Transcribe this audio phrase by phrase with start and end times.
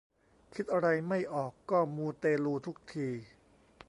[0.53, 3.07] คิดอะไรไม่ออกก็มูเตลูทุกที